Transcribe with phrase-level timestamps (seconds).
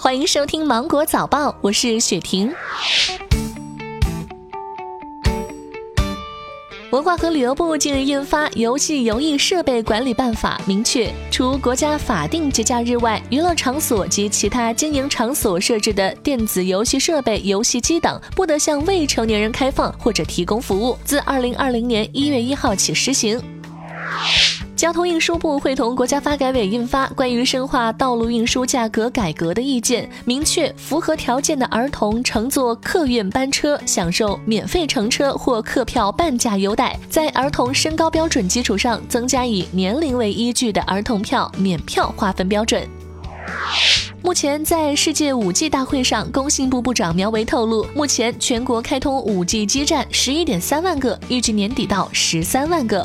[0.00, 2.54] 欢迎收听《芒果早报》，我是雪婷。
[6.92, 20.96] 文化和旅游部近日印发《游戏游艺设备管理办法》，明确除国家法定节假日外，娱乐场所及其他经营场所设置的电子游戏设备、游戏机等，不得向未成年人开放或者提供服务。
[21.04, 23.42] 自二零二零年一月一号起施行。
[24.78, 42.88] 交通运输部会同国家发改委印发《关于深化道路运输价格改革的意见》，明确符合条件的儿童乘坐客运班车享受免费乘车或客票半价优待，在儿童身高标准基础上，增加以年龄为依据的儿童票免票划分标准。
[44.22, 53.04] 目前，在世界五 G 大会上，工信部部长苗圩透露，目前全国开通五 G 基站十一点三万个，预计年底到十三万个。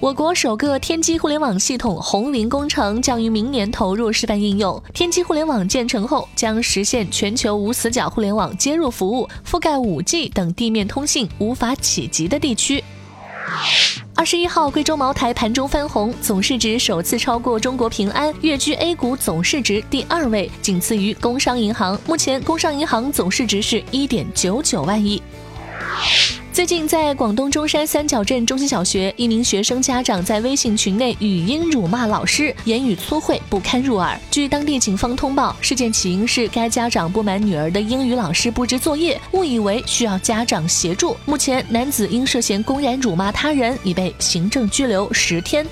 [0.00, 4.82] 我国首个天基互联网系统红云工程将于明年投入示范应用。
[4.92, 12.84] 天基互联网建成后，将实现全球无死角互联网接入服务，覆盖 5G 等地面通信无法企及的地区。
[14.14, 21.98] 二十一号，贵州茅台盘中翻红，总市值首次超过中国平安，跃居 A 股总市值第二位，仅次于工商银行。
[22.06, 25.22] 目前，工商银行总市值是一点九九万亿。
[26.54, 34.16] 最近，在广东中山三角镇中心小学，一名学生家长在微信群内语音辱骂老师，言语粗秽不堪入耳。
[34.30, 41.16] 据当地警方通报，事件起因是该家长不满女儿的英语老师布置作业，误以为需要家长协助。
[41.24, 45.66] 目前，男子因涉嫌公然辱骂他人，已被行政拘留十天。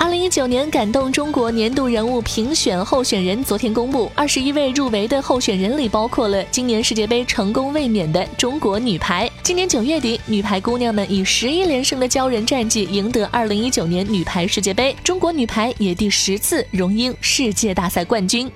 [0.00, 9.28] 二零一九年感动中国年度人物评选候选人昨天公布，二十一位入围的候选人里包括了今年世界杯成功卫冕的中国女排。
[9.48, 18.52] 今年九月底，女排姑娘们以十一连胜的骄人战绩赢得二零一九年女排世界杯，中国女排也第十次荣膺世界大赛冠军。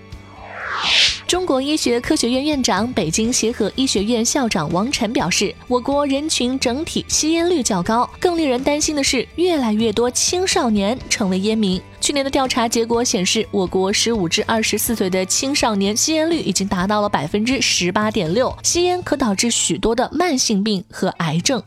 [1.32, 11.80] 中国医学科学院院长、北京协和医学院校长王晨表示，我国人群整体吸烟率较高，更令人担心的是，越来越多青少年成为烟民。
[12.02, 21.62] 去年的调查结果显示，我国十五至二十四岁的青少年吸烟率已经达到了百分之十八点六，吸烟可导致许多的慢性病和癌症。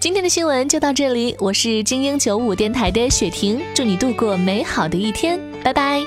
[0.00, 6.02] 今天的新闻就到这里，我是精英九五电台的雪婷，祝你度过美好的一天，拜拜。